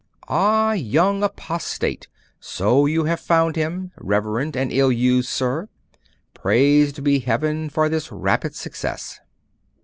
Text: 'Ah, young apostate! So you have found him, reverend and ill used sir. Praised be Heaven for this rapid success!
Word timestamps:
'Ah, 0.27 0.71
young 0.71 1.21
apostate! 1.21 2.07
So 2.39 2.87
you 2.87 3.03
have 3.03 3.19
found 3.19 3.55
him, 3.55 3.91
reverend 3.99 4.57
and 4.57 4.71
ill 4.71 4.91
used 4.91 5.29
sir. 5.29 5.69
Praised 6.33 7.03
be 7.03 7.19
Heaven 7.19 7.69
for 7.69 7.87
this 7.87 8.11
rapid 8.11 8.55
success! 8.55 9.19